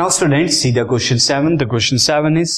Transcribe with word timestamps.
Now 0.00 0.10
students 0.10 0.54
see 0.54 0.70
the 0.72 0.84
question 0.88 1.16
seven 1.16 1.56
the 1.56 1.62
question 1.70 1.96
seven 1.96 2.36
is 2.38 2.52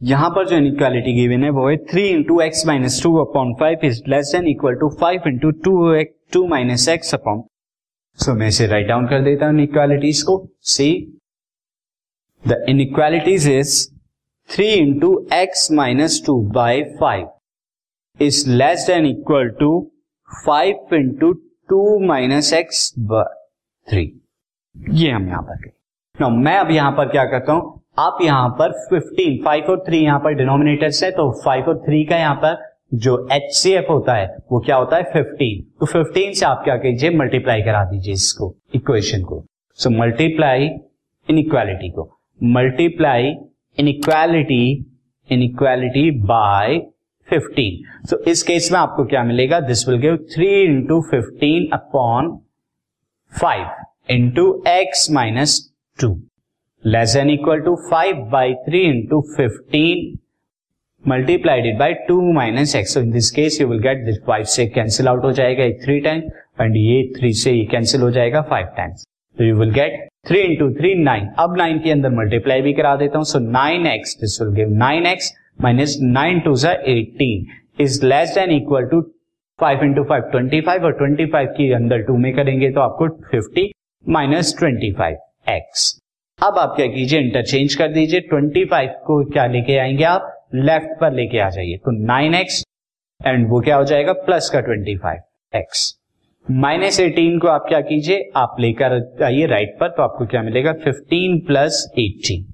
यहाँ 0.00 0.30
पर 0.30 0.48
जो 0.48 0.56
inequality 0.56 1.12
given 1.14 1.44
है, 1.44 1.50
वो 1.50 1.68
है 1.68 1.76
three 1.90 2.06
into 2.08 2.40
x 2.40 2.66
minus 2.66 3.02
two 3.02 3.14
upon 3.16 3.52
five 3.60 3.84
is 3.84 4.00
less 4.08 4.32
than 4.34 4.48
equal 4.48 4.74
to 4.74 4.88
five 5.00 5.28
into 5.28 5.50
two 5.50 6.02
two 6.32 6.46
minus 6.46 6.88
x 6.88 7.14
upon 7.14 7.42
so 8.18 8.34
मैं 8.34 8.48
इसे 8.48 8.66
write 8.66 8.88
down 8.88 9.06
कर 9.06 9.22
देता 9.24 9.46
हूँ 9.46 9.54
इनइक्वालिटीज 9.54 10.22
को. 10.22 10.48
See 10.62 11.18
the 12.48 12.64
inequalities 12.68 13.48
is 13.48 13.88
three 14.50 14.68
into 14.72 15.28
x 15.32 15.70
minus 15.72 16.22
two 16.26 16.40
by 16.52 16.82
five 16.82 18.22
is 18.22 18.48
less 18.50 18.86
than 18.86 19.06
equal 19.06 19.50
to 19.60 19.92
five 20.46 20.94
into 20.94 21.32
two 21.68 21.98
minus 22.06 22.52
x 22.52 22.94
by 22.98 23.34
three 23.90 24.12
ये 24.98 25.10
हम 25.10 25.28
यहाँ 25.28 25.42
पर 25.42 25.79
नो 26.20 26.28
मैं 26.30 26.56
अब 26.58 26.70
यहाँ 26.70 26.92
पर 26.92 27.08
क्या 27.08 27.24
करता 27.24 27.52
हूँ? 27.52 27.80
आप 27.98 28.18
यहाँ 28.22 28.48
पर 28.58 28.72
15 28.88 29.44
फाइव 29.44 29.70
और 29.70 29.84
थ्री 29.86 29.98
यहाँ 29.98 30.18
पर 30.20 30.34
डिनोमिनेटर्स 30.34 31.02
है 31.04 31.10
तो 31.10 31.30
फाइव 31.44 31.68
और 31.68 31.78
थ्री 31.86 32.04
का 32.04 32.16
यहाँ 32.16 32.34
पर 32.34 32.58
जो 32.94 33.16
एच 33.32 33.52
सी 33.54 33.72
एफ़ 33.72 33.90
होता 33.90 34.14
है, 34.14 34.26
वो 34.52 34.60
क्या 34.60 34.76
होता 34.76 34.96
है? 34.96 35.02
15 35.12 35.62
तो 35.80 35.86
15 35.86 36.34
से 36.34 36.46
आप 36.46 36.60
क्या 36.64 36.76
कीजिए? 36.76 37.10
मल्टीप्लाई 37.10 37.62
करा 37.62 37.84
दीजिए 37.84 38.14
इसको 38.14 38.54
इक्वेशन 38.74 39.22
को. 39.22 39.44
सो 39.78 39.90
मल्टीप्लाई 39.90 40.68
इन 41.28 41.38
इक्वालिटी 41.38 41.90
को. 41.90 42.08
Multiply 42.40 43.34
inequality 43.88 44.86
inequality 45.42 46.10
by 46.26 46.78
15 47.28 48.06
so 48.10 48.22
इस 48.30 48.42
केस 48.42 48.70
में 48.72 48.78
आपको 48.80 49.04
क्या 49.04 49.24
मिलेगा? 49.24 49.60
This 49.60 49.88
will 49.88 49.98
give 50.00 50.16
three 50.34 50.52
into 50.62 51.00
fifteen 51.10 51.68
upon 51.72 52.36
five 53.32 53.66
into 54.10 54.62
x 54.68 55.10
minus 55.10 55.69
two 56.00 56.14
less 56.84 57.16
than 57.16 57.30
equal 57.30 57.60
to 57.60 57.74
five 57.90 58.16
by 58.32 58.54
three 58.66 58.80
into 58.80 59.20
fifteen 59.36 60.18
multiplied 61.04 61.78
by 61.78 61.94
two 62.08 62.20
minus 62.32 62.74
x 62.76 62.96
in 62.96 63.10
this 63.10 63.30
case 63.30 63.60
you 63.60 63.66
will 63.68 63.78
get 63.82 64.04
this 64.04 64.18
five 64.26 64.44
से 64.54 64.66
cancel 64.68 65.08
out 65.08 65.24
हो 65.24 65.32
जाएगा 65.32 65.64
एक 65.64 65.82
three 65.84 65.98
times 66.00 66.32
and 66.60 66.76
ये 66.76 67.02
three 67.18 67.32
से 67.34 67.52
ये 67.52 67.64
cancel 67.70 68.00
हो 68.00 68.10
जाएगा 68.10 68.42
five 68.50 68.66
times 68.76 69.04
तो 69.36 69.44
you 69.44 69.56
will 69.56 69.70
get 69.72 70.08
three 70.28 70.40
into 70.40 70.70
three 70.74 70.94
nine 71.02 71.28
अब 71.38 71.56
नाइन 71.56 71.78
के 71.78 71.90
अंदर 71.90 72.10
मल्टीप्लाई 72.10 72.62
भी 72.62 72.72
करा 72.72 72.94
देता 72.96 73.18
हूँ. 73.18 73.24
So 73.24 73.38
nine 73.38 73.86
x 73.86 74.16
this 74.20 74.40
will 74.42 74.52
give 74.54 74.76
nine 74.78 75.06
x 75.06 75.32
minus 75.60 75.96
nine 76.02 76.40
two 76.40 76.54
सा 76.56 76.72
eighteen 76.88 77.46
is 77.82 78.04
less 78.06 78.34
than 78.34 78.50
equal 78.50 78.86
to 78.86 79.00
five 79.58 79.84
into 79.84 80.02
five 80.04 80.22
twenty 80.30 80.60
five 80.60 80.84
और 80.84 80.92
twenty 80.98 81.26
five 81.32 81.48
के 81.56 81.72
अंदर 81.74 82.02
टू 82.02 82.16
में 82.16 82.32
करेंगे 82.34 82.70
तो 82.72 82.80
आपको 82.80 83.08
fifty 83.30 83.70
minus 84.04 84.54
twenty 84.58 84.92
five 84.92 85.16
x 85.56 86.00
अब 86.42 86.58
आप 86.58 86.72
क्या 86.76 86.86
कीजिए 86.86 87.20
इंटरचेंज 87.20 87.74
कर 87.74 87.88
दीजिए। 87.88 88.20
25 88.20 88.92
को 89.06 89.24
क्या 89.30 89.46
लेके 89.46 89.78
आएँगे 89.78 90.04
आप? 90.04 90.48
लेफ़्ट 90.54 91.00
पर 91.00 91.12
लेके 91.12 91.38
आ 91.38 91.48
जाइए। 91.50 91.76
तो 91.76 91.92
9x 92.06 92.62
एंड 93.26 93.48
वो 93.48 93.60
क्या 93.60 93.76
हो 93.76 93.84
जाएगा? 93.84 94.12
प्लस 94.12 94.50
का 94.50 94.60
25 94.60 95.22
एक्स 95.56 95.96
माइनस 96.50 97.00
एटीन 97.00 97.38
को 97.38 97.48
आप 97.48 97.64
क्या 97.68 97.80
कीजिए? 97.80 98.30
आप 98.36 98.56
लेकर 98.60 99.22
आइए 99.22 99.46
राइट 99.46 99.76
पर 99.80 99.88
तो 99.88 100.02
आपको 100.02 100.26
क्या 100.26 100.42
मिलेगा? 100.42 100.74
15 100.74 101.38
plus 101.46 101.92
eighteen 101.98 102.46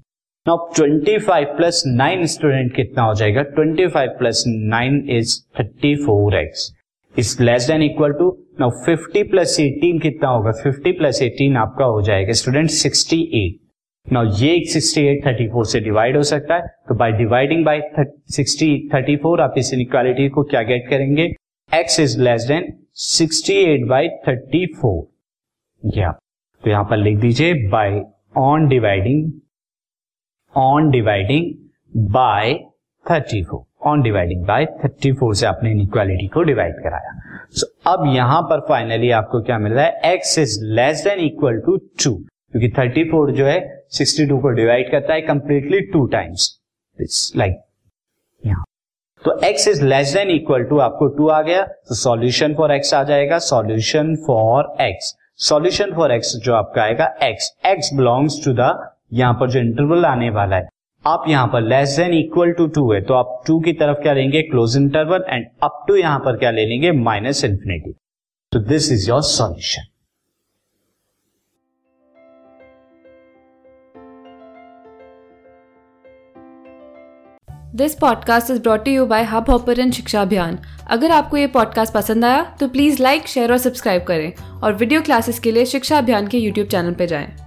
now 0.47 0.57
25 0.73 1.45
plus 1.57 1.83
9 1.87 2.25
student 2.25 2.75
कितना 2.75 3.03
हो 3.03 3.13
जाएगा? 3.13 3.43
25 3.59 4.17
plus 4.19 4.43
9 4.73 5.09
is 5.09 5.39
34x 5.61 6.76
is 7.17 7.41
less 7.43 7.67
than 7.67 7.81
equal 7.83 8.11
to 8.13 8.29
now 8.59 8.69
50 8.85 9.29
plus 9.31 9.55
18 9.59 10.01
कितना 10.01 10.29
होगा? 10.29 10.51
50 10.63 10.97
प्लस 10.97 11.21
18 11.23 11.55
आपका 11.57 11.85
हो 11.85 12.01
जाएगा 12.01 12.33
स्टूडेंट 12.33 12.69
68 12.69 14.13
नाउ 14.13 14.25
ये 14.39 14.51
68 14.73 15.23
34 15.25 15.65
से 15.71 15.79
डिवाइड 15.79 16.17
हो 16.17 16.23
सकता 16.23 16.55
है 16.55 16.67
तो 16.87 16.95
बाय 16.95 17.11
डिवाइडिंग 17.11 17.65
बाय 17.65 17.81
60 18.39 18.69
34 18.93 19.39
आप 19.39 19.53
इस 19.57 19.73
इनइक्वालिटी 19.73 20.29
को 20.29 20.43
क्या 20.43 20.61
गेट 20.63 20.89
करेंगे? 20.89 21.27
X 21.71 21.99
is 21.99 22.19
less 22.21 22.45
than 22.47 22.71
68 23.07 23.87
by 23.89 24.09
34 24.27 25.97
या 25.97 26.11
तो 26.63 26.69
यहाँ 26.69 26.83
पर 26.83 26.97
लिख 26.97 27.17
दीजिए 27.19 27.53
by 27.69 28.01
on 28.37 28.67
dividing 28.67 29.31
on 30.55 30.89
dividing 30.91 31.53
by 32.11 32.53
34 33.05 33.63
on 33.87 34.01
dividing 34.01 34.45
by 34.45 34.65
34 34.83 35.33
से 35.39 35.45
आपने 35.45 35.71
इनइक्वालिटी 35.71 36.27
को 36.27 36.43
डिवाइड 36.43 36.75
कराया। 36.83 37.11
सो 37.49 37.65
so, 37.65 37.71
अब 37.87 38.05
यहाँ 38.15 38.41
पर 38.41 38.59
फाइनली 38.69 39.11
आपको 39.11 39.41
क्या 39.41 39.57
मिल 39.59 39.73
रहा 39.73 39.85
है? 39.85 40.13
X 40.13 40.37
is 40.39 40.59
less 40.75 41.03
than 41.03 41.19
equal 41.25 41.59
to 41.65 41.77
two 42.03 42.13
क्योंकि 42.13 42.69
34 42.71 43.31
जो 43.37 43.45
है 43.45 43.59
62 43.93 44.41
को 44.41 44.49
डिवाइड 44.55 44.91
करता 44.91 45.13
है 45.13 45.21
completely 45.23 45.79
two 45.91 46.05
times 46.07 46.49
it's 46.99 47.31
like 47.37 47.61
यहाँ। 48.43 48.63
तो 49.23 49.39
x 49.45 49.67
is 49.67 49.83
less 49.85 50.13
than 50.13 50.29
equal 50.31 50.63
to 50.63 50.79
आपको 50.79 51.07
टू 51.17 51.27
आ 51.29 51.41
गया 51.41 51.63
तो 51.63 51.95
सॉल्यूशन 51.95 52.53
फॉर 52.55 52.77
x 52.77 52.93
आ 52.93 53.03
जाएगा 53.03 53.37
solution 53.45 54.15
for 54.27 54.75
x 54.83 55.13
solution 55.45 55.93
for 55.95 56.17
x 56.17 56.35
जो 56.45 56.53
आपका 56.55 56.81
आएगा 56.83 57.07
x 57.25 57.49
x 57.69 57.93
belongs 57.97 58.43
to 58.45 58.53
the 58.53 58.73
यहाँ 59.13 59.33
पर 59.33 59.49
जो 59.49 59.59
इंटरवल 59.59 60.05
आने 60.05 60.29
वाला 60.29 60.55
है। 60.55 60.67
आप 61.07 61.23
यहाँ 61.27 61.47
पर 61.47 61.61
less 61.61 61.97
than 61.97 62.13
equal 62.13 62.51
to 62.51 62.67
two 62.67 62.93
है 62.93 63.01
तो 63.01 63.13
आप 63.13 63.43
टू 63.47 63.59
की 63.59 63.73
तरफ़ 63.73 63.97
क्या 63.97 64.13
लेंगे? 64.13 64.41
Close 64.41 64.77
interval 64.77 65.25
and 65.29 65.45
up 65.63 65.85
to 65.87 65.95
यहाँ 65.95 66.19
पर 66.19 66.37
क्या 66.37 66.51
ले 66.51 66.65
लेंगे 66.65 66.91
माइनस 66.91 67.43
इंफिनिटी 67.45 67.91
तो 68.51 68.59
this 68.59 68.91
is 68.91 69.09
your 69.09 69.21
solution 69.21 69.81
this 77.75 77.95
podcast 77.95 78.51
is 78.51 78.61
brought 78.61 78.87
you 78.87 79.05
by 79.05 79.23
hub 79.23 79.49
hopper 79.49 79.91
Shiksha 79.91 80.21
Abhiyan 80.21 80.59
अगर 80.87 81.11
आपको 81.11 81.37
ये 81.37 81.47
पॉडकास्ट 81.47 81.93
पसंद 81.93 82.25
आया 82.25 82.55
तो 82.59 82.67
प्लीज़ 82.67 83.03
लाइक 83.03 83.27
शेयर 83.27 83.51
और 83.51 83.57
सब्सक्राइब 83.57 84.03
करें 84.03 84.61
और 84.63 84.73
वीडियो 84.73 85.01
क्लासेस 85.01 85.39
के 85.39 85.51
लिए 85.51 85.65
शिक्षा 85.65 85.97
अभियान 85.97 86.27
के 86.27 86.37
यूट्यूब 86.37 86.67
चैनल 86.67 86.93
पर 86.93 87.05
जाएँ। 87.05 87.46